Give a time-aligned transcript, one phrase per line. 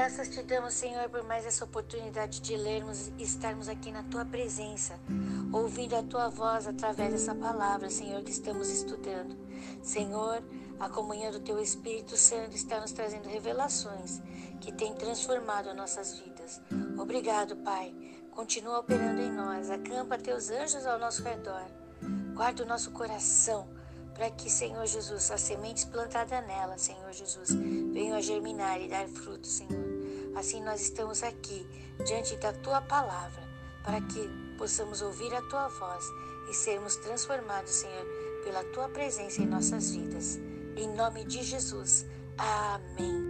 [0.00, 4.24] Graças te damos, Senhor, por mais essa oportunidade de lermos e estarmos aqui na tua
[4.24, 4.98] presença,
[5.52, 9.36] ouvindo a tua voz através dessa palavra, Senhor, que estamos estudando.
[9.82, 10.42] Senhor,
[10.80, 14.22] a comunhão do teu Espírito Santo está nos trazendo revelações
[14.58, 16.62] que têm transformado nossas vidas.
[16.98, 17.94] Obrigado, Pai.
[18.30, 19.68] Continua operando em nós.
[19.68, 21.66] Acampa teus anjos ao nosso redor.
[22.34, 23.68] Guarda o nosso coração
[24.14, 27.50] para que, Senhor Jesus, as sementes plantadas nela, Senhor Jesus,
[27.92, 29.90] venham a germinar e dar fruto, Senhor.
[30.36, 31.66] Assim nós estamos aqui,
[32.04, 33.42] diante da tua palavra,
[33.82, 34.28] para que
[34.58, 36.04] possamos ouvir a tua voz
[36.50, 38.06] e sermos transformados, Senhor,
[38.44, 40.38] pela tua presença em nossas vidas.
[40.76, 42.06] Em nome de Jesus.
[42.38, 43.29] Amém.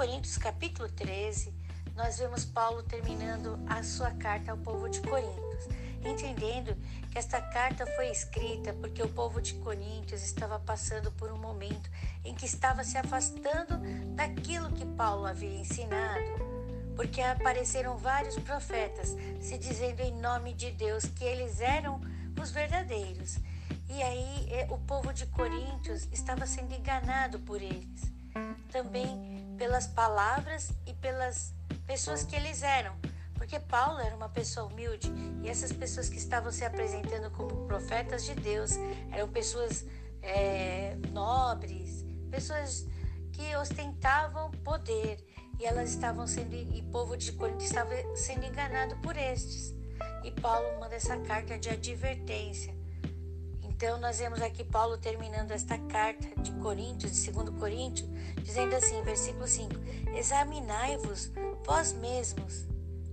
[0.00, 1.52] Coríntios capítulo 13,
[1.94, 5.68] nós vemos Paulo terminando a sua carta ao povo de Coríntios,
[6.02, 6.74] entendendo
[7.10, 11.90] que esta carta foi escrita porque o povo de Coríntios estava passando por um momento
[12.24, 13.78] em que estava se afastando
[14.14, 16.24] daquilo que Paulo havia ensinado,
[16.96, 22.00] porque apareceram vários profetas se dizendo em nome de Deus que eles eram
[22.40, 23.36] os verdadeiros.
[23.86, 28.10] E aí eh, o povo de Coríntios estava sendo enganado por eles.
[28.72, 29.29] Também
[29.60, 31.52] pelas palavras e pelas
[31.86, 32.96] pessoas que eles eram.
[33.34, 38.24] Porque Paulo era uma pessoa humilde e essas pessoas que estavam se apresentando como profetas
[38.24, 38.72] de Deus
[39.12, 39.84] eram pessoas
[40.22, 42.86] é, nobres, pessoas
[43.32, 45.22] que ostentavam poder
[45.58, 49.74] e elas estavam sendo, e povo de Corinto estava sendo enganado por estes.
[50.24, 52.79] E Paulo manda essa carta de advertência
[53.82, 58.06] então, nós vemos aqui Paulo terminando esta carta de Coríntios, de 2 Coríntios,
[58.42, 59.72] dizendo assim, versículo 5:
[60.14, 61.32] Examinai-vos
[61.64, 62.66] vós mesmos,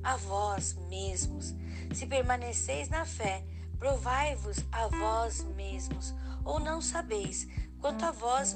[0.04, 1.56] a vós mesmos,
[1.96, 3.46] se permaneceis na fé,
[3.80, 7.48] provai-vos a vós mesmos, ou não sabeis,
[7.80, 8.54] quanto a vós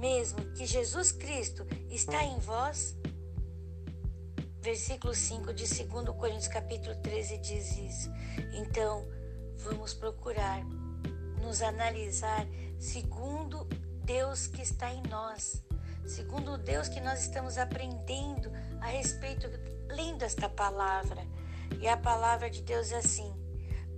[0.00, 2.98] mesmo, que Jesus Cristo está em vós?
[4.60, 8.10] Versículo 5 de 2 Coríntios capítulo 13 diz isso.
[8.52, 9.06] Então,
[9.58, 10.60] vamos procurar
[11.44, 12.46] nos analisar
[12.78, 13.64] segundo
[14.04, 15.62] Deus que está em nós,
[16.06, 18.50] segundo Deus que nós estamos aprendendo
[18.80, 19.46] a respeito,
[19.88, 21.26] lendo esta palavra.
[21.80, 23.32] E a palavra de Deus é assim,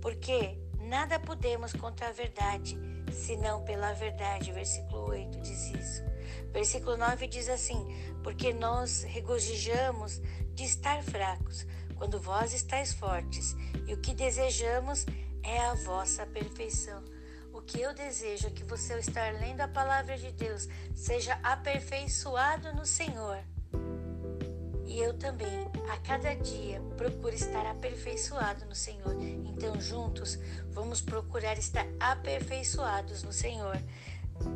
[0.01, 2.77] porque nada podemos contra a verdade,
[3.11, 4.51] senão pela verdade.
[4.51, 6.03] Versículo 8 diz isso.
[6.51, 7.85] Versículo 9 diz assim:
[8.23, 10.21] Porque nós regozijamos
[10.53, 11.65] de estar fracos,
[11.95, 13.55] quando vós estáis fortes,
[13.87, 15.05] e o que desejamos
[15.43, 17.03] é a vossa perfeição
[17.61, 22.73] que eu desejo é que você, ao estar lendo a palavra de Deus, seja aperfeiçoado
[22.73, 23.39] no Senhor.
[24.85, 29.15] E eu também, a cada dia, procuro estar aperfeiçoado no Senhor.
[29.45, 33.77] Então, juntos, vamos procurar estar aperfeiçoados no Senhor.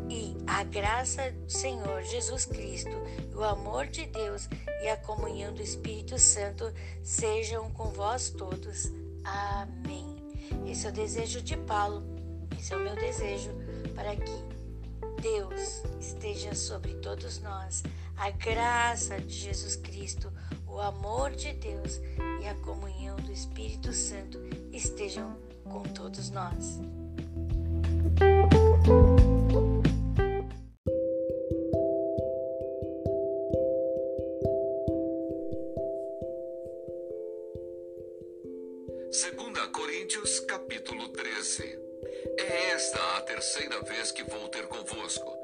[0.09, 2.95] E a graça do Senhor Jesus Cristo,
[3.35, 4.47] o amor de Deus
[4.81, 6.72] e a comunhão do Espírito Santo
[7.03, 8.91] sejam com vós todos.
[9.23, 10.17] Amém.
[10.66, 12.21] Esse é o desejo de Paulo
[12.61, 13.49] esse é o meu desejo
[13.95, 14.31] para que
[15.19, 17.81] Deus esteja sobre todos nós,
[18.16, 20.31] a graça de Jesus Cristo,
[20.67, 21.99] o amor de Deus
[22.39, 24.39] e a comunhão do Espírito Santo
[24.72, 26.79] estejam com todos nós.
[39.11, 41.81] Segunda Coríntios capítulo 13
[42.51, 45.41] é esta a terceira vez que vou ter convosco.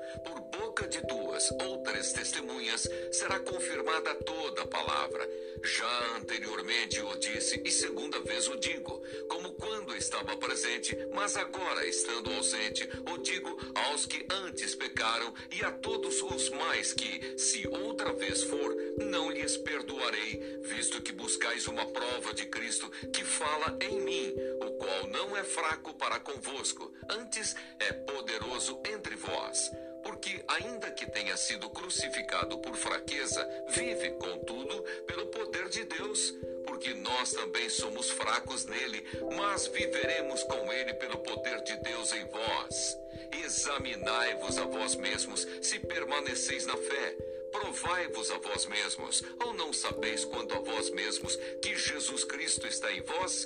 [0.77, 5.27] Boca de duas ou três testemunhas será confirmada toda a palavra.
[5.63, 11.83] Já anteriormente o disse e segunda vez o digo, como quando estava presente, mas agora
[11.87, 17.67] estando ausente, o digo aos que antes pecaram e a todos os mais que, se
[17.67, 23.75] outra vez for, não lhes perdoarei, visto que buscais uma prova de Cristo que fala
[23.81, 24.31] em mim,
[24.61, 29.71] o qual não é fraco para convosco, antes é poderoso entre vós
[30.07, 36.33] porque, ainda que tenha sido crucificado por fraqueza, vive, contudo, pelo poder de Deus.
[36.65, 39.03] Porque nós também somos fracos nele,
[39.35, 42.97] mas viveremos com ele pelo poder de Deus em vós.
[43.43, 47.17] Examinai-vos a vós mesmos, se permaneceis na fé.
[47.51, 52.93] Provai-vos a vós mesmos, ou não sabeis quanto a vós mesmos que Jesus Cristo está
[52.93, 53.45] em vós?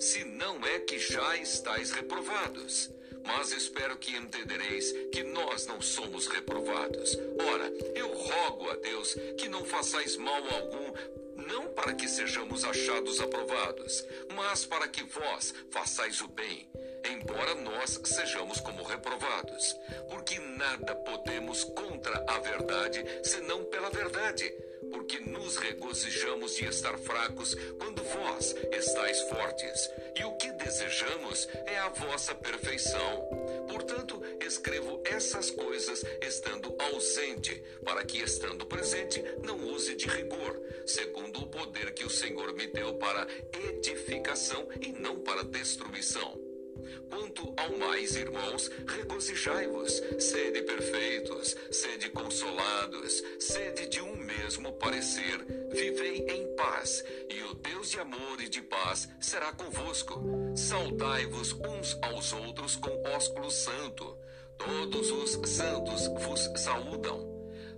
[0.00, 2.90] Se não é que já estáis reprovados
[3.24, 7.18] mas espero que entendereis que nós não somos reprovados.
[7.52, 10.92] Ora, eu rogo a Deus que não façais mal algum
[11.36, 14.04] não para que sejamos achados aprovados,
[14.34, 16.68] mas para que vós façais o bem,
[17.10, 19.76] embora nós sejamos como reprovados,
[20.08, 24.52] porque nada podemos contra a verdade senão pela verdade
[24.92, 29.90] porque nos regozijamos de estar fracos quando vós estáis fortes.
[30.16, 33.28] E o que desejamos é a vossa perfeição.
[33.68, 41.40] Portanto, escrevo essas coisas estando ausente, para que, estando presente, não use de rigor, segundo
[41.40, 43.26] o poder que o Senhor me deu para
[43.70, 46.51] edificação e não para destruição.
[47.08, 56.26] Quanto ao mais, irmãos, regozijai-vos, sede perfeitos, sede consolados, sede de um mesmo parecer, vivei
[56.28, 60.22] em paz, e o Deus de amor e de paz será convosco.
[60.56, 64.18] Saudai-vos uns aos outros com ósculo santo.
[64.56, 67.31] Todos os santos vos saúdam.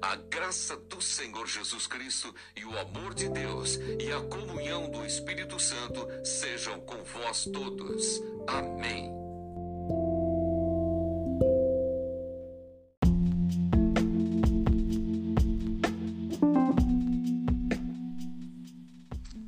[0.04, 5.02] A graça do Senhor Jesus Cristo e o amor de Deus e a comunhão do
[5.06, 8.20] Espírito Santo sejam com vós todos.
[8.46, 9.10] Amém.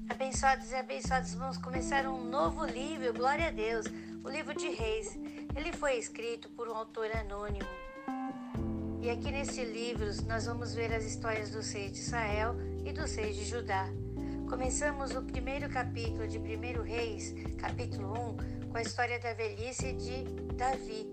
[0.08, 3.85] Abençoados e abençoados, vamos começar um novo livro, glória a Deus,
[4.25, 5.19] o livro de Reis.
[5.55, 7.86] Ele foi escrito por um autor anônimo.
[9.06, 13.14] E aqui nesse livro nós vamos ver as histórias dos reis de Israel e dos
[13.14, 13.88] reis de Judá.
[14.49, 18.12] Começamos o primeiro capítulo de 1 Reis, capítulo
[18.64, 20.25] 1, com a história da velhice de
[20.56, 21.06] Davi.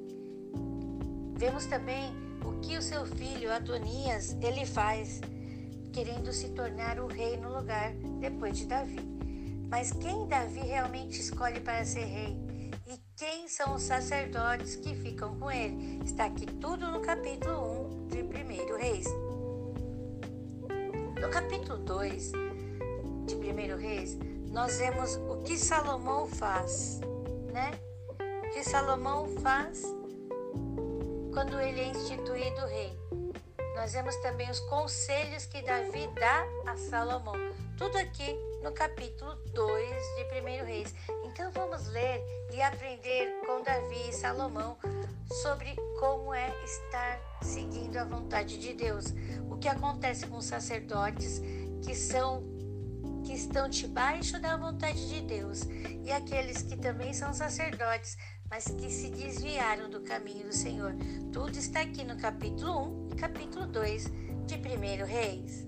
[1.38, 2.12] Vemos também
[2.44, 5.22] o que o seu filho Adonias ele faz,
[5.94, 9.08] querendo se tornar o rei no lugar depois de Davi.
[9.70, 12.36] Mas quem Davi realmente escolhe para ser rei?
[12.86, 16.02] E quem são os sacerdotes que ficam com ele?
[16.04, 19.08] Está aqui tudo no capítulo 1 de 1 Reis.
[21.22, 22.32] No capítulo 2
[23.26, 24.18] de 1 Reis,
[24.52, 27.00] nós vemos o que Salomão faz,
[27.54, 27.72] né?
[28.20, 29.82] O que Salomão faz
[31.34, 32.96] quando ele é instituído rei.
[33.76, 37.36] Nós vemos também os conselhos que Davi dá a Salomão.
[37.78, 40.94] Tudo aqui no capítulo 2 de 1 Reis.
[41.34, 44.78] Então vamos ler e aprender com Davi e Salomão
[45.42, 49.06] sobre como é estar seguindo a vontade de Deus.
[49.50, 51.42] O que acontece com os sacerdotes
[51.84, 52.44] que são
[53.26, 55.64] que estão debaixo da vontade de Deus
[56.04, 58.16] e aqueles que também são sacerdotes,
[58.48, 60.94] mas que se desviaram do caminho do Senhor.
[61.32, 64.04] Tudo está aqui no capítulo 1 e capítulo 2
[64.46, 65.63] de 1 Reis.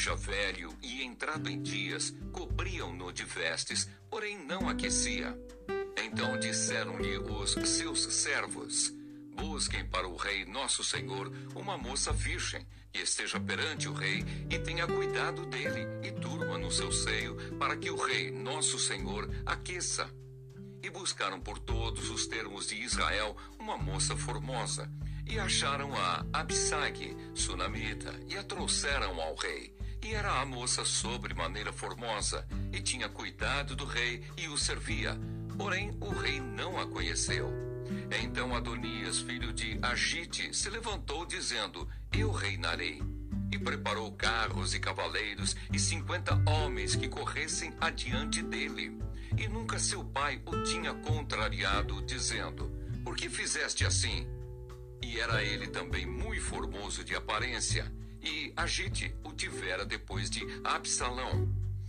[0.00, 5.38] Já velho e entrado em dias, cobriam-no de vestes, porém não aquecia.
[6.02, 8.92] Então disseram-lhe os seus servos:
[9.36, 14.58] Busquem para o rei nosso senhor uma moça virgem, que esteja perante o rei e
[14.58, 20.10] tenha cuidado dele, e durma no seu seio, para que o rei nosso senhor aqueça.
[20.82, 24.90] E buscaram por todos os termos de Israel uma moça formosa,
[25.30, 29.72] e acharam a Absag, sunamita, e a trouxeram ao rei.
[30.02, 35.16] E era a moça sobre maneira formosa, e tinha cuidado do rei e o servia.
[35.56, 37.48] Porém, o rei não a conheceu.
[38.22, 43.00] Então Adonias, filho de Agite, se levantou, dizendo: Eu reinarei.
[43.52, 48.98] E preparou carros e cavaleiros e cinquenta homens que corressem adiante dele.
[49.36, 52.68] E nunca seu pai o tinha contrariado, dizendo:
[53.04, 54.26] Por que fizeste assim?
[55.02, 57.90] E era ele também muito formoso de aparência
[58.22, 61.48] e Agite o tivera depois de Absalão.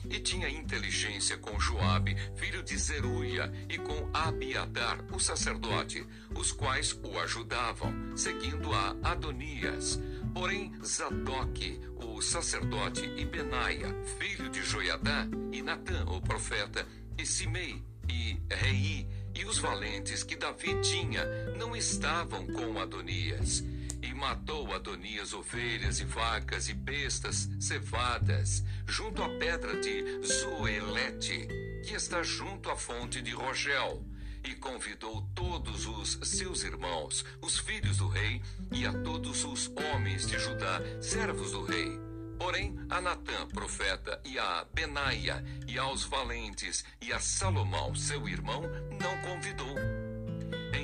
[0.09, 6.97] E tinha inteligência com Joabe, filho de Zeruia, e com Abiatar, o sacerdote, os quais
[7.03, 10.01] o ajudavam, seguindo a Adonias.
[10.33, 16.85] Porém, Zadok, o sacerdote, e Benaia, filho de Joiadá, e Natã, o profeta,
[17.17, 21.25] e Simei, e Rei, e os valentes que Davi tinha,
[21.57, 23.63] não estavam com Adonias
[24.01, 31.47] e matou Adonias ovelhas e vacas e bestas cevadas, junto à pedra de Zoelete,
[31.85, 34.03] que está junto à fonte de Rogel,
[34.43, 40.25] e convidou todos os seus irmãos, os filhos do rei, e a todos os homens
[40.25, 42.10] de Judá, servos do rei.
[42.41, 48.63] Porém, a Natã, profeta, e a Benaia, e aos valentes, e a Salomão, seu irmão,
[48.99, 49.75] não convidou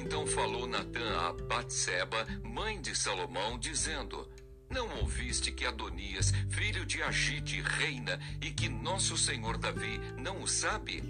[0.08, 4.30] então falou Natã a Batseba, mãe de Salomão, dizendo:
[4.70, 10.48] Não ouviste que Adonias, filho de Agite, reina e que nosso senhor Davi não o
[10.48, 11.04] sabe?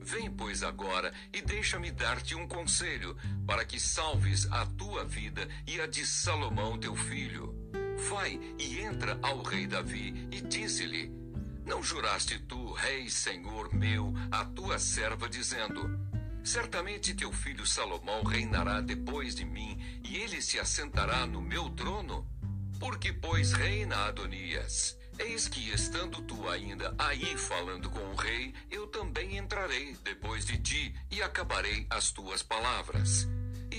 [0.00, 5.80] Vem, pois, agora e deixa-me dar-te um conselho, para que salves a tua vida e
[5.80, 7.61] a de Salomão teu filho.
[8.08, 11.08] Vai e entra ao rei Davi e dize-lhe:
[11.64, 15.88] Não juraste tu, rei, senhor meu, a tua serva, dizendo:
[16.42, 22.26] Certamente teu filho Salomão reinará depois de mim, e ele se assentará no meu trono?
[22.80, 24.98] Porque, pois, reina Adonias.
[25.18, 30.58] Eis que, estando tu ainda aí falando com o rei, eu também entrarei depois de
[30.58, 33.28] ti e acabarei as tuas palavras.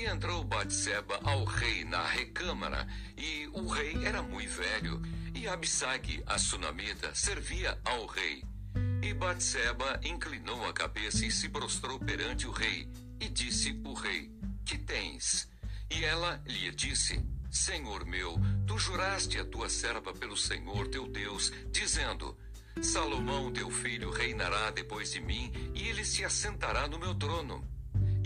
[0.06, 5.02] Entrou Batseba ao rei na recâmara, e o rei era muito velho,
[5.34, 8.44] e Absag, a sunamita, servia ao rei.
[9.02, 12.88] E Batseba inclinou a cabeça e se prostrou perante o rei,
[13.20, 14.30] e disse o rei:
[14.66, 15.50] Que tens?
[15.90, 18.36] E ela lhe disse: Senhor meu,
[18.68, 22.38] tu juraste a tua serva pelo Senhor teu Deus, dizendo:
[22.82, 27.73] Salomão teu filho reinará depois de mim, e ele se assentará no meu trono.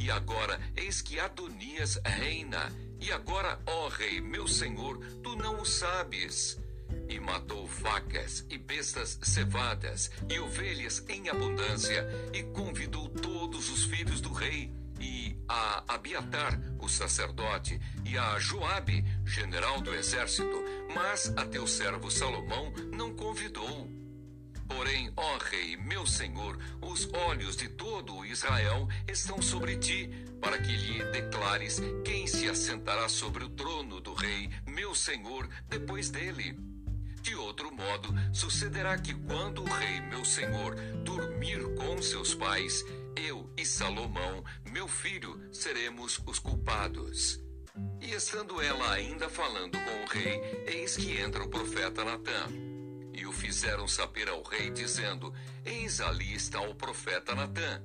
[0.07, 2.71] E agora, eis que Adonias reina.
[2.97, 6.57] E agora, ó rei, meu senhor, tu não o sabes.
[7.09, 14.21] E matou vacas e bestas cevadas e ovelhas em abundância, e convidou todos os filhos
[14.21, 20.63] do rei, e a Abiatar, o sacerdote, e a Joabe, general do exército,
[20.95, 23.96] mas a teu servo Salomão não convidou.
[24.67, 30.09] Porém, ó rei, meu senhor, os olhos de todo o Israel estão sobre ti,
[30.41, 36.09] para que lhe declares quem se assentará sobre o trono do rei, meu senhor, depois
[36.09, 36.57] dele.
[37.21, 43.51] De outro modo, sucederá que quando o rei, meu senhor, dormir com seus pais, eu
[43.57, 47.39] e Salomão, meu filho, seremos os culpados.
[48.01, 52.66] E estando ela ainda falando com o rei, eis que entra o profeta Natã.
[53.17, 55.33] E o fizeram saber ao rei, dizendo:
[55.65, 57.81] Eis ali está o profeta Natã.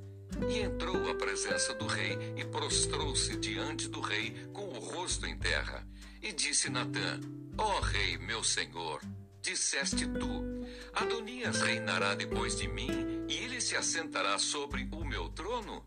[0.47, 5.39] E entrou à presença do rei e prostrou-se diante do rei com o rosto em
[5.39, 5.89] terra.
[6.21, 7.19] E disse Natã:
[7.57, 9.01] Ó oh, rei, meu senhor,
[9.41, 10.45] disseste tu:
[10.93, 15.83] Adonias reinará depois de mim, e ele se assentará sobre o meu trono?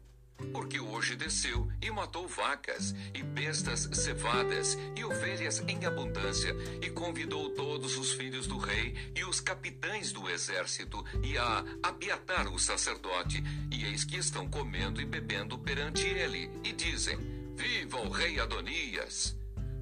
[0.52, 7.50] Porque hoje desceu e matou vacas, e bestas cevadas, e ovelhas em abundância, e convidou
[7.52, 13.44] todos os filhos do rei, e os capitães do exército, e a Abiatar o sacerdote,
[13.72, 17.18] e eis que estão comendo e bebendo perante ele, e dizem:
[17.56, 19.38] Viva o rei Adonias!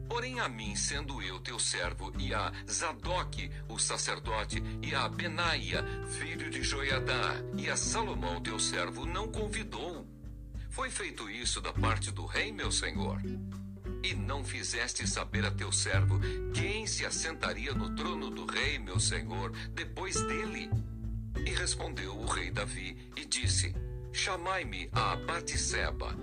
[0.08, 5.84] Porém, a mim, sendo eu teu servo, e a Zadok, o sacerdote, e a Benaia,
[6.20, 10.13] filho de Joiadá, e a Salomão, teu servo, não convidou.
[10.74, 13.22] Foi feito isso da parte do rei, meu senhor.
[14.02, 16.20] E não fizeste saber a teu servo
[16.52, 20.72] quem se assentaria no trono do rei, meu senhor, depois dele.
[21.46, 23.76] E respondeu o rei Davi e disse:
[24.12, 26.18] Chamai-me a Batisseba.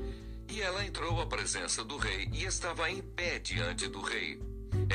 [0.48, 4.42] E ela entrou à presença do rei e estava em pé diante do rei.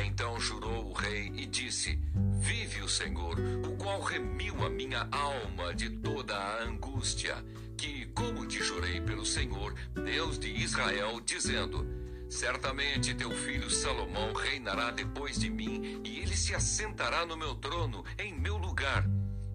[0.06, 1.98] Então jurou o rei e disse:
[2.42, 7.42] Vive o Senhor, o qual remiu a minha alma de toda a angústia
[7.78, 11.86] que, como te jurei pelo Senhor, Deus de Israel, dizendo:
[12.30, 18.04] Certamente teu filho Salomão reinará depois de mim, e ele se assentará no meu trono,
[18.18, 19.06] em meu lugar.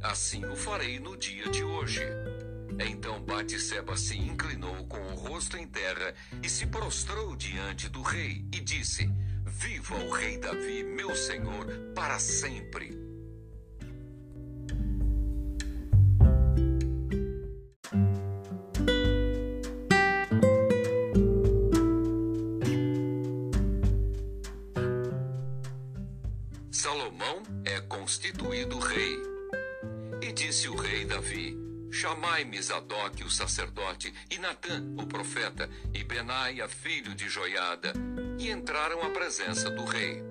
[0.02, 2.00] Assim o farei no dia de hoje.
[2.78, 8.44] Então Batseba se inclinou com o rosto em terra e se prostrou diante do rei
[8.52, 9.10] e disse:
[9.44, 13.00] Viva o rei Davi, meu senhor, para sempre.
[32.00, 37.92] Chamai-me Zadok, o sacerdote, e Natã, o profeta, e Benaia, filho de Joiada.
[38.38, 40.23] E entraram à presença do rei.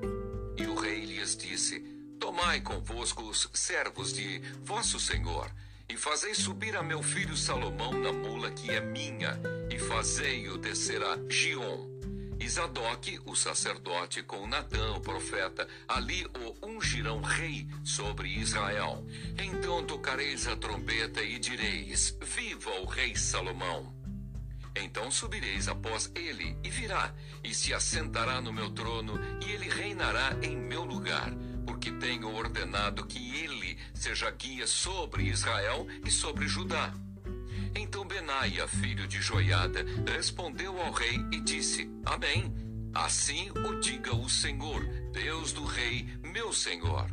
[0.57, 1.79] E o rei lhes disse:
[2.19, 5.47] Tomai convosco os servos de vosso senhor,
[5.87, 11.03] e fazei subir a meu filho Salomão na mula que é minha, e fazei-o descer
[11.03, 11.98] a Gion
[12.47, 19.05] Zadok, o sacerdote, com Natã, o profeta, ali o ungirão rei sobre Israel.
[19.37, 23.93] Então tocareis a trombeta e direis: Viva o rei Salomão!
[24.75, 30.37] Então subireis após ele, e virá, e se assentará no meu trono, e ele reinará
[30.41, 31.33] em meu lugar,
[31.65, 36.93] porque tenho ordenado que ele seja guia sobre Israel e sobre Judá.
[37.75, 42.53] Então Benaia, filho de Joiada, respondeu ao rei e disse: Amém.
[42.93, 47.09] Assim o diga o Senhor, Deus do rei, meu senhor.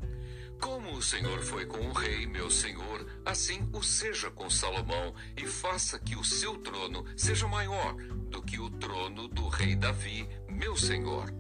[0.61, 5.47] Como o Senhor foi com o rei, meu senhor, assim o seja com Salomão, e
[5.47, 7.95] faça que o seu trono seja maior
[8.31, 11.31] do que o trono do rei Davi, meu senhor.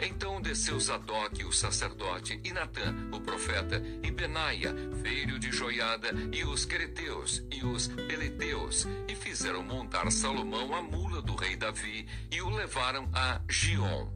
[0.00, 6.44] Então desceu Zadok, o sacerdote, e Natã, o profeta, e Benaia, filho de Joiada, e
[6.44, 12.40] os Quereteus, e os Peleteus, e fizeram montar Salomão a mula do rei Davi, e
[12.40, 14.08] o levaram a Gion.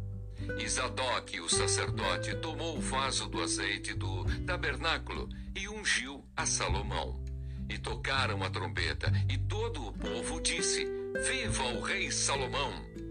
[0.58, 7.22] E Zadok, o sacerdote, tomou o vaso do azeite do tabernáculo e ungiu a Salomão.
[7.68, 10.84] E tocaram a trombeta, e todo o povo disse:
[11.24, 13.01] Viva o rei Salomão!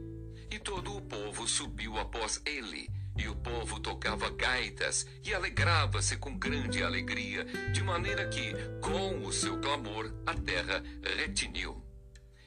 [0.51, 6.37] E todo o povo subiu após ele, e o povo tocava gaitas e alegrava-se com
[6.37, 10.83] grande alegria, de maneira que, com o seu clamor, a terra
[11.17, 11.81] retiniu.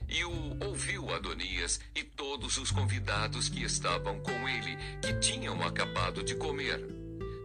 [0.07, 6.23] E o ouviu Adonias e todos os convidados que estavam com ele, que tinham acabado
[6.23, 6.87] de comer.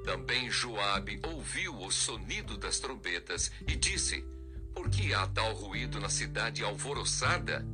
[0.04, 4.26] Também Joabe ouviu o sonido das trombetas e disse:
[4.74, 7.66] Por que há tal ruído na cidade alvoroçada?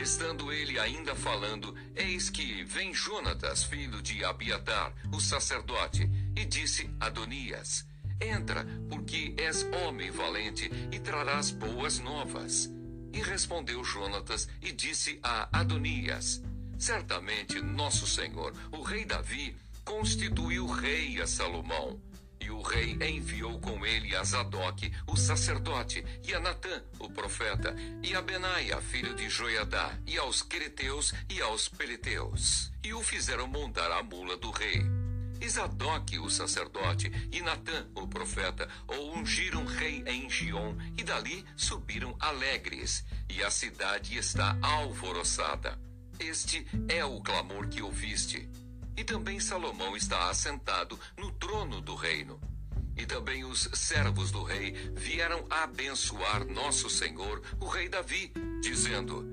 [0.00, 6.88] Estando ele ainda falando, eis que vem Jonatas, filho de Abiatar, o sacerdote, e disse
[7.00, 7.84] a Adonias:
[8.20, 12.70] Entra, porque és homem valente e trarás boas novas.
[13.12, 16.42] E respondeu Jonatas e disse a Adonias:
[16.78, 22.00] Certamente nosso senhor, o rei Davi, constituiu rei a Salomão.
[22.40, 27.74] E o rei enviou com ele a Zadok, o sacerdote, e a Natã, o profeta,
[28.02, 32.72] e a Benaia, filho de Joiadá, e aos Quereteus e aos Peleteus.
[32.82, 34.82] E o fizeram montar a mula do rei.
[35.40, 41.44] E Zadok, o sacerdote, e Natã, o profeta, o ungiram rei em Gion, e dali
[41.56, 45.78] subiram alegres, e a cidade está alvoroçada.
[46.18, 48.48] Este é o clamor que ouviste.
[48.98, 52.40] E também Salomão está assentado no trono do reino.
[52.96, 59.24] E também os servos do rei vieram abençoar nosso senhor, o rei Davi, dizendo: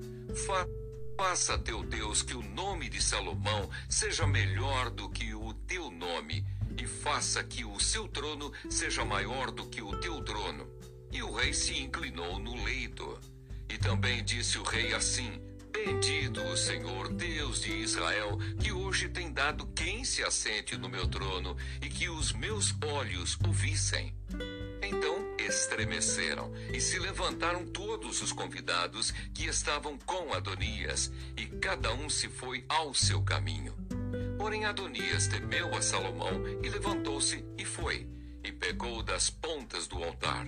[1.18, 6.46] Faça teu Deus que o nome de Salomão seja melhor do que o teu nome,
[6.78, 10.64] e faça que o seu trono seja maior do que o teu trono.
[11.10, 13.18] E o rei se inclinou no leito.
[13.68, 15.40] E também disse o rei assim:
[15.84, 21.06] Bendito o Senhor, Deus de Israel, que hoje tem dado quem se assente no meu
[21.06, 24.14] trono e que os meus olhos o vissem.
[24.82, 32.08] Então estremeceram e se levantaram todos os convidados que estavam com Adonias, e cada um
[32.08, 33.74] se foi ao seu caminho.
[34.38, 38.08] Porém, Adonias temeu a Salomão e levantou-se e foi,
[38.42, 40.46] e pegou das pontas do altar.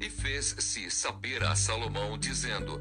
[0.00, 2.80] E fez-se saber a Salomão, dizendo: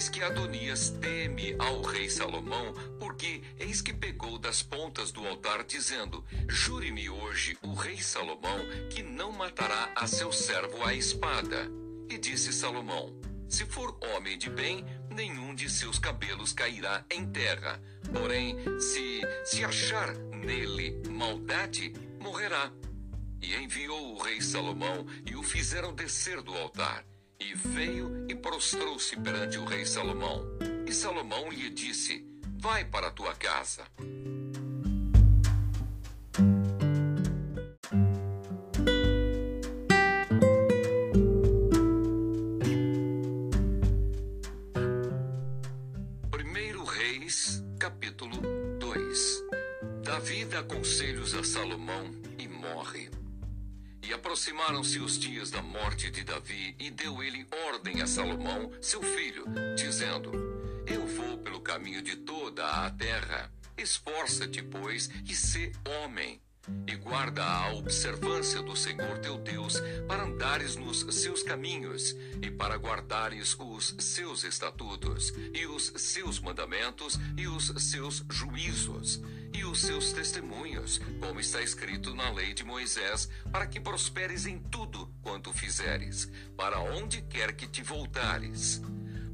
[0.00, 5.62] Eis que Adonias teme ao rei Salomão, porque eis que pegou das pontas do altar,
[5.62, 11.70] dizendo: Jure-me hoje o rei Salomão que não matará a seu servo à espada.
[12.08, 13.14] E disse Salomão:
[13.46, 17.78] Se for homem de bem, nenhum de seus cabelos cairá em terra.
[18.10, 22.72] Porém, se se achar nele maldade, morrerá.
[23.42, 27.04] E enviou o rei Salomão e o fizeram descer do altar.
[27.40, 30.44] E veio e prostrou-se perante o rei Salomão.
[30.86, 32.24] E Salomão lhe disse:
[32.58, 33.84] Vai para a tua casa.
[47.78, 48.36] Capítulo
[48.78, 49.44] 2
[50.02, 53.19] Davi dá conselhos a Salomão e morre.
[54.40, 59.44] Aproximaram-se os dias da morte de Davi, e deu ele ordem a Salomão, seu filho,
[59.76, 60.32] dizendo:
[60.86, 63.52] Eu vou pelo caminho de toda a terra.
[63.76, 66.40] Esforça-te, pois, e sê homem,
[66.86, 69.74] e guarda a observância do Senhor teu Deus,
[70.08, 77.18] para andares nos seus caminhos, e para guardares os seus estatutos, e os seus mandamentos,
[77.36, 79.20] e os seus juízos
[79.52, 84.58] e os seus testemunhos, como está escrito na lei de Moisés, para que prosperes em
[84.58, 88.80] tudo quanto fizeres, para onde quer que te voltares.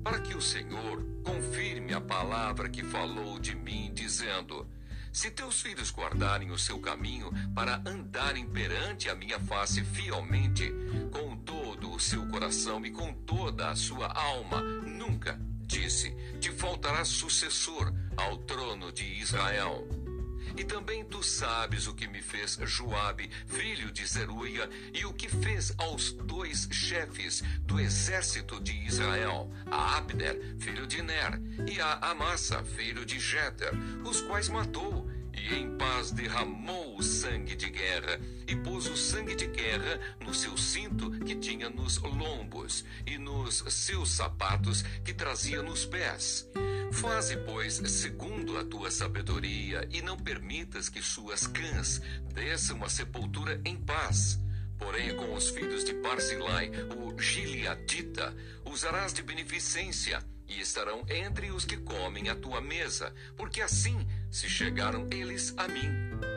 [0.03, 4.67] Para que o Senhor confirme a palavra que falou de mim, dizendo:
[5.13, 10.73] Se teus filhos guardarem o seu caminho para andarem perante a minha face fielmente,
[11.11, 17.05] com todo o seu coração e com toda a sua alma, nunca, disse, te faltará
[17.05, 19.96] sucessor ao trono de Israel
[20.57, 25.29] E também tu sabes o que me fez Joabe, filho de Zeruia, e o que
[25.29, 32.11] fez aos dois chefes do exército de Israel, a Abner, filho de Ner, e a
[32.11, 33.73] Amassa, filho de Jeter,
[34.05, 39.35] os quais matou e em paz derramou o sangue de guerra, e pôs o sangue
[39.35, 45.63] de guerra no seu cinto que tinha nos lombos, e nos seus sapatos que trazia
[45.63, 46.49] nos pés.
[46.93, 52.01] Faze, pois, segundo a tua sabedoria, e não permitas que suas cãs
[52.33, 54.39] desçam a sepultura em paz.
[54.79, 61.65] Porém, com os filhos de Barzilai, o Gileadita, usarás de beneficência, e estarão entre os
[61.65, 65.91] que comem a tua mesa, porque assim se chegaram eles a mim,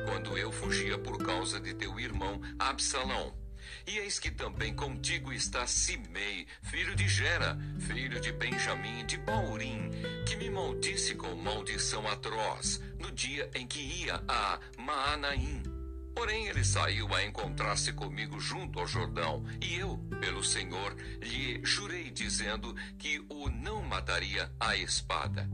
[0.06, 3.38] quando eu fugia por causa de teu irmão Absalão.
[3.86, 9.92] E eis que também contigo está Simei, filho de Gera, filho de Benjamim de Baurim,
[10.26, 15.62] que me maldisse com maldição atroz, no dia em que ia a Maanaim.
[16.16, 22.10] Porém ele saiu a encontrar-se comigo junto ao Jordão, e eu, pelo Senhor, lhe jurei,
[22.10, 25.50] dizendo que o não mataria a espada.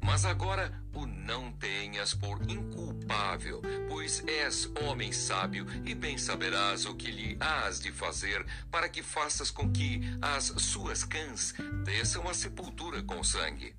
[0.00, 6.94] Mas agora o não tenhas por inculpável, pois és homem sábio e bem saberás o
[6.94, 12.34] que lhe hás de fazer para que faças com que as suas cãs desçam à
[12.34, 13.74] sepultura com sangue.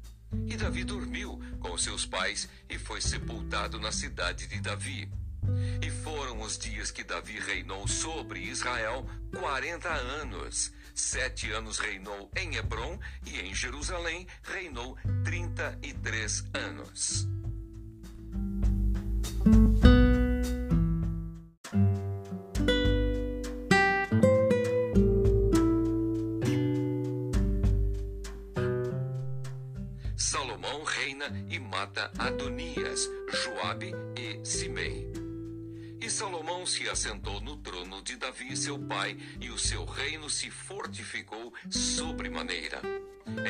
[0.46, 5.10] E Davi dormiu com seus pais e foi sepultado na cidade de Davi.
[5.82, 10.72] E foram os dias que Davi reinou sobre Israel quarenta anos.
[11.00, 17.26] Sete anos reinou em Hebron e em Jerusalém reinou trinta e três anos.
[30.18, 35.10] Salomão reina e mata Adonias, Joabe e Simei.
[36.02, 37.39] E Salomão se assentou
[38.30, 42.80] Davi, seu pai, e o seu reino se fortificou sobremaneira.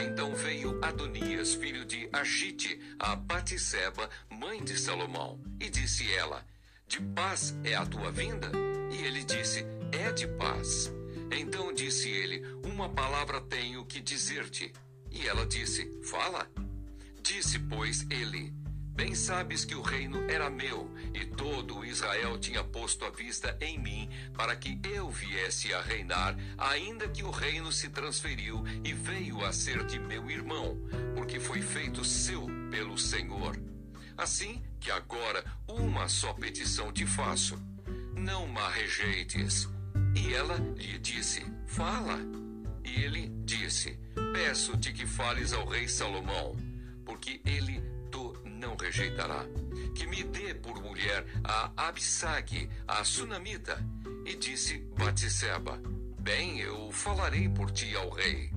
[0.06, 6.46] Então veio Adonias, filho de Agite, a Batisseba, mãe de Salomão, e disse ela:
[6.88, 8.50] De paz é a tua vinda?
[8.89, 10.89] E ele disse: É de paz.
[11.30, 14.72] Então disse ele: Uma palavra tenho que dizer-te.
[15.12, 16.50] E ela disse: Fala.
[17.22, 18.54] Disse, pois, ele:
[18.95, 23.80] Bem sabes que o reino era meu, e todo Israel tinha posto a vista em
[23.80, 29.43] mim, para que eu viesse a reinar, ainda que o reino se transferiu e veio
[29.45, 30.78] a ser de meu irmão,
[31.15, 33.58] porque foi feito seu pelo Senhor.
[34.17, 37.58] Assim que agora uma só petição te faço:
[38.15, 39.69] não ma rejeites.
[40.15, 42.19] E ela lhe disse: Fala.
[42.84, 43.97] E ele disse:
[44.34, 46.56] Peço-te que fales ao rei Salomão,
[47.06, 47.82] porque ele
[48.60, 49.45] não rejeitará.
[49.95, 53.84] Que me dê por mulher a Absag, a sunamita.
[54.26, 55.82] E disse Batseba:
[56.19, 58.52] Bem, eu falarei por ti ao rei.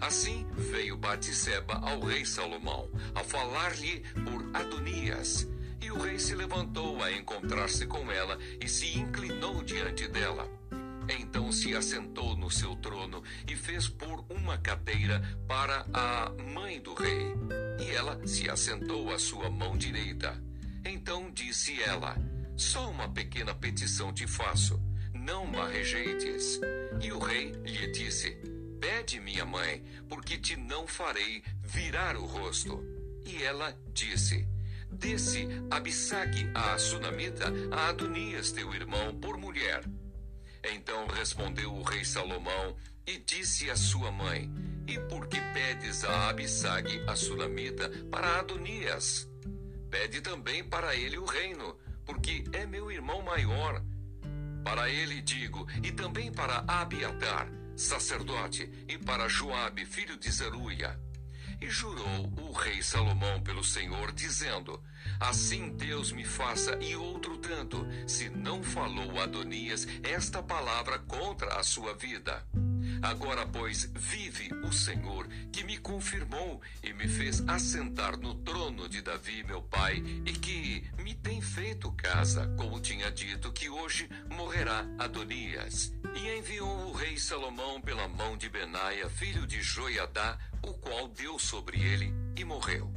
[0.00, 5.48] Assim veio Batseba ao rei Salomão, a falar-lhe por Adonias.
[5.80, 10.48] E o rei se levantou a encontrar-se com ela e se inclinou diante dela.
[11.08, 16.94] Então se assentou no seu trono e fez pôr uma cadeira para a mãe do
[16.94, 17.34] rei.
[17.80, 20.40] E ela se assentou à sua mão direita.
[20.84, 22.16] Então disse ela:
[22.56, 24.80] Só uma pequena petição te faço,
[25.14, 26.60] não ma rejeites.
[27.00, 28.36] E o rei lhe disse:
[28.80, 32.84] Pede, minha mãe, porque te não farei virar o rosto.
[33.24, 34.46] E ela disse:
[34.90, 39.82] Desse Abissag a Sunamita a Adonias, teu irmão, por mulher.
[40.62, 44.50] Então respondeu o rei Salomão e disse à sua mãe:
[44.86, 49.28] E por que pedes a Abissag, a Sunamita, para Adonias?
[49.90, 53.82] Pede também para ele o reino, porque é meu irmão maior.
[54.62, 61.00] Para ele digo, e também para Abiatar, sacerdote, e para Joabe, filho de Zeruia.
[61.60, 64.80] E jurou o rei Salomão pelo Senhor, dizendo:
[65.18, 71.62] Assim Deus me faça e outro tanto, se não falou Adonias esta palavra contra a
[71.62, 72.46] sua vida.
[73.02, 79.00] Agora, pois, vive o Senhor, que me confirmou e me fez assentar no trono de
[79.00, 84.86] Davi, meu pai, e que me tem feito casa, como tinha dito que hoje morrerá
[84.98, 85.92] Adonias.
[86.14, 91.38] E enviou o rei Salomão pela mão de Benaia, filho de Joiadá, o qual deu
[91.38, 92.92] sobre ele e morreu.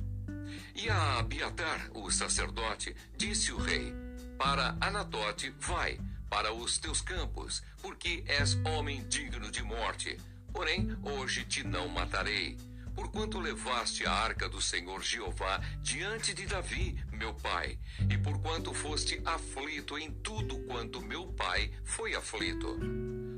[0.76, 3.94] E a Abiatar, o sacerdote, disse o rei:
[4.38, 6.00] Para Anatote vai,
[6.32, 10.18] para os teus campos, porque és homem digno de morte.
[10.52, 12.58] Porém, hoje te não matarei
[12.96, 17.78] porquanto levaste a arca do Senhor Jeová diante de Davi, meu pai,
[18.10, 22.78] e porquanto foste aflito em tudo quanto meu pai foi aflito.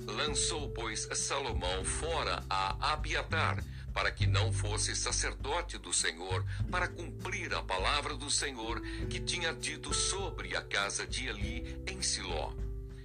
[0.05, 7.53] Lançou, pois, Salomão fora a Abiatar, para que não fosse sacerdote do Senhor, para cumprir
[7.53, 12.53] a palavra do Senhor que tinha dito sobre a casa de Eli em Siló.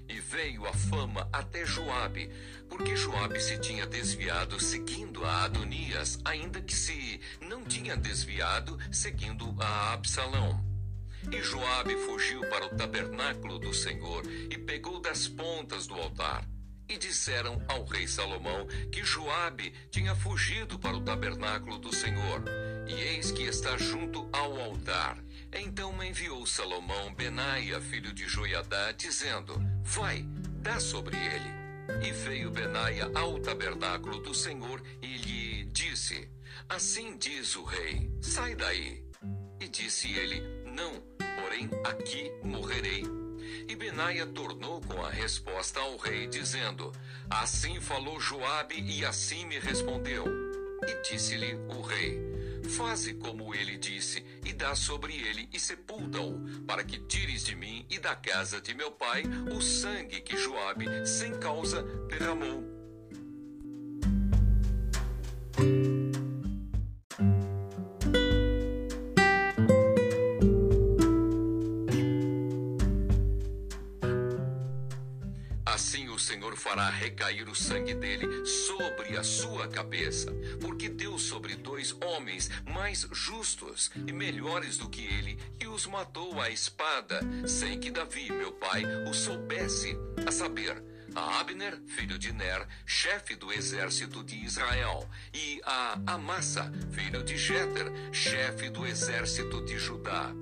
[0.09, 2.31] E veio a fama até Joabe,
[2.69, 9.55] porque Joabe se tinha desviado seguindo a Adonias, ainda que se não tinha desviado seguindo
[9.61, 10.65] a Absalão.
[11.31, 16.49] E Joabe fugiu para o tabernáculo do Senhor e pegou das pontas do altar.
[16.89, 22.43] E disseram ao rei Salomão que Joabe tinha fugido para o tabernáculo do Senhor,
[22.87, 25.19] e eis que está junto ao altar.
[25.53, 30.23] Então enviou Salomão Benaia, filho de Joiadá, dizendo: Vai,
[30.63, 31.59] dá sobre ele.
[32.07, 36.29] E veio Benaia ao tabernáculo do Senhor e lhe disse:
[36.69, 39.03] Assim diz o rei: Sai daí.
[39.59, 41.01] E disse ele: Não,
[41.41, 43.05] porém aqui morrerei.
[43.67, 46.93] E Benaia tornou com a resposta ao rei, dizendo:
[47.31, 50.27] Assim falou Joabe e assim me respondeu.
[50.87, 52.28] E disse-lhe o rei:
[52.69, 57.87] Faze como ele disse, e dá sobre ele e sepulta-o, para que tires de mim
[57.91, 62.78] e da casa de meu pai o sangue que Joabe sem causa derramou.
[76.57, 83.07] Fará recair o sangue dele sobre a sua cabeça, porque deu sobre dois homens mais
[83.13, 88.53] justos e melhores do que ele e os matou à espada, sem que Davi, meu
[88.53, 90.83] pai, o soubesse, a saber,
[91.15, 97.37] a Abner, filho de Ner, chefe do exército de Israel, e a Amassa, filho de
[97.37, 100.33] Jeter, chefe do exército de Judá.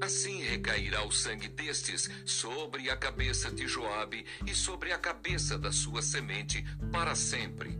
[0.00, 5.72] Assim recairá o sangue destes sobre a cabeça de Joabe e sobre a cabeça da
[5.72, 7.78] sua semente para sempre.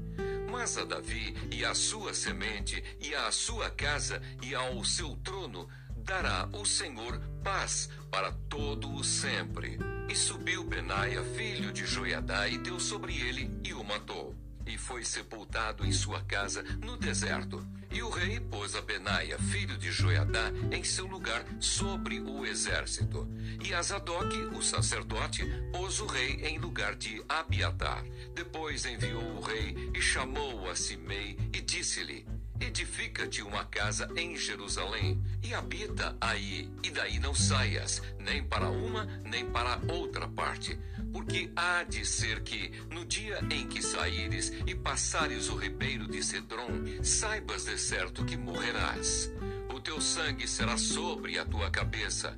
[0.51, 5.69] Mas a Davi e a sua semente e à sua casa e ao seu trono
[5.99, 9.79] dará o Senhor paz para todo o sempre.
[10.09, 14.35] E subiu Benaia, filho de Joiadá, e deu sobre ele e o matou.
[14.65, 19.79] E foi sepultado em sua casa no deserto e o rei pôs a Benaia, filho
[19.79, 23.27] de Joiadá, em seu lugar sobre o exército.
[23.65, 28.05] E a Zadok, o sacerdote, pôs o rei em lugar de Abiatar.
[28.35, 32.27] Depois enviou o rei e chamou a Simei e disse-lhe:
[32.61, 39.05] Edifica-te uma casa em Jerusalém e habita aí, e daí não saias, nem para uma
[39.25, 40.79] nem para outra parte.
[41.17, 46.23] Porque há de ser que, no dia em que saíres e passares o ribeiro de
[46.23, 46.69] Cedron,
[47.03, 49.33] saibas de certo que morrerás.
[49.75, 52.37] O teu sangue será sobre a tua cabeça.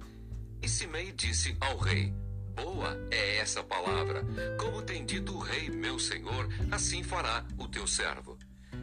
[0.63, 2.15] E Simei disse ao rei:
[2.55, 4.25] Boa é essa palavra.
[4.57, 8.39] Como tem dito o rei, meu senhor, assim fará o teu servo.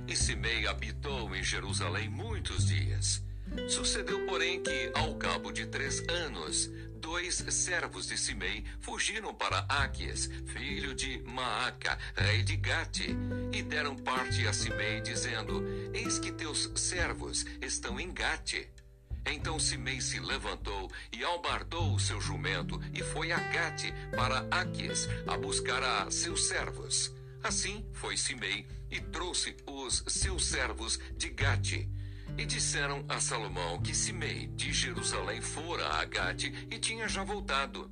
[0.10, 3.23] E Simei habitou em Jerusalém muitos dias.
[3.69, 6.69] Sucedeu, porém, que, ao cabo de três anos,
[7.06, 13.10] dois servos de Simei fugiram para Áquias, filho de Maaca, rei de Gate,
[13.54, 15.63] e deram parte a Simei, dizendo:
[15.94, 18.68] Eis que teus servos estão em Gate.
[19.24, 25.08] Então Simei se levantou e albardou o seu jumento e foi a Gate para Áquias
[25.28, 27.13] a buscar a seus servos.
[27.44, 31.88] Assim foi Simei e trouxe os seus servos de Gate.
[32.38, 37.89] E disseram a Salomão que Simei de Jerusalém fora a Gate e tinha já voltado.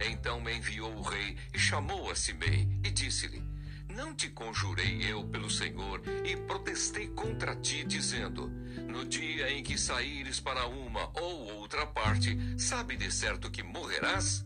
[0.00, 3.42] Então enviou o rei e chamou a Simei e disse-lhe:
[3.88, 8.48] Não te conjurei eu pelo Senhor e protestei contra ti, dizendo:
[8.88, 14.44] No dia em que saíres para uma ou outra parte, sabe de certo que morrerás?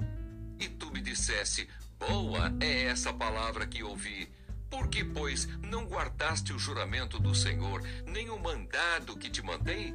[0.58, 1.68] E tu me dissesse:
[1.98, 4.28] Boa é essa palavra que ouvi.
[4.76, 9.94] Por que, pois, não guardaste o juramento do Senhor, nem o mandado que te mandei?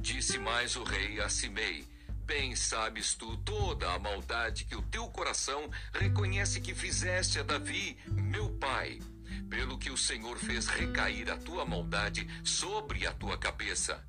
[0.00, 1.88] Disse mais o rei a Simei:
[2.26, 7.96] Bem sabes tu toda a maldade que o teu coração reconhece que fizeste a Davi,
[8.06, 9.00] meu pai,
[9.48, 14.04] pelo que o Senhor fez recair a tua maldade sobre a tua cabeça.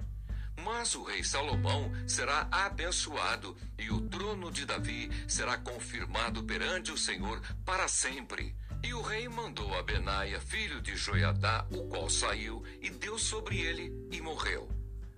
[0.65, 6.97] Mas o rei Salomão será abençoado e o trono de Davi será confirmado perante o
[6.97, 8.53] Senhor para sempre.
[8.83, 13.59] E o rei mandou a Benaia, filho de Joiadá, o qual saiu e deu sobre
[13.59, 14.69] ele e morreu.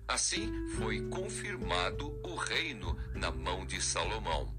[0.08, 4.52] Assim foi confirmado o reino na mão de Salomão.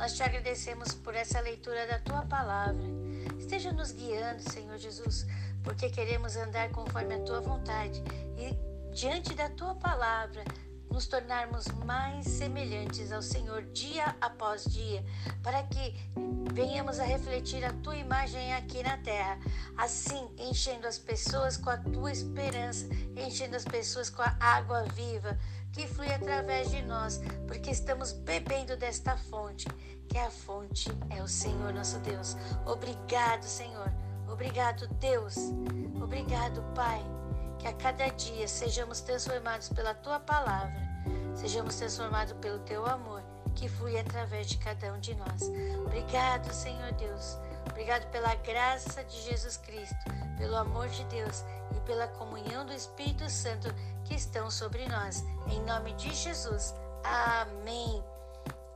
[0.00, 2.82] Nós te agradecemos por essa leitura da tua palavra.
[3.38, 5.26] Esteja nos guiando, Senhor Jesus,
[5.62, 8.02] porque queremos andar conforme a tua vontade
[8.36, 8.56] e
[8.94, 10.44] diante da tua palavra
[10.90, 15.04] nos tornarmos mais semelhantes ao Senhor dia após dia,
[15.42, 15.94] para que
[16.52, 19.38] venhamos a refletir a tua imagem aqui na terra,
[19.76, 25.38] assim enchendo as pessoas com a tua esperança, enchendo as pessoas com a água viva
[25.72, 29.68] que flui através de nós, porque estamos bebendo desta fonte,
[30.08, 32.36] que é a fonte é o Senhor nosso Deus.
[32.66, 34.09] Obrigado, Senhor.
[34.40, 35.36] Obrigado, Deus.
[36.02, 37.04] Obrigado, Pai
[37.60, 40.80] que a cada dia sejamos transformados pela tua palavra,
[41.34, 43.22] sejamos transformados pelo teu amor
[43.54, 45.42] que flui através de cada um de nós.
[45.84, 47.38] Obrigado, Senhor Deus.
[47.68, 49.96] Obrigado pela graça de Jesus Cristo,
[50.38, 51.44] pelo amor de Deus
[51.76, 53.68] e pela comunhão do Espírito Santo
[54.04, 55.22] que estão sobre nós.
[55.48, 56.74] Em nome de Jesus.
[57.04, 58.02] Amém.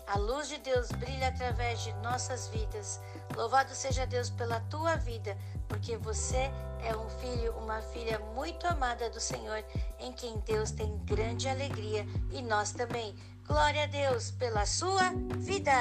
[0.07, 3.01] A luz de Deus brilha através de nossas vidas.
[3.35, 5.37] Louvado seja Deus pela tua vida,
[5.67, 6.51] porque você
[6.83, 9.65] é um filho, uma filha muito amada do Senhor,
[9.99, 13.15] em quem Deus tem grande alegria e nós também.
[13.47, 15.73] Glória a Deus pela sua vida.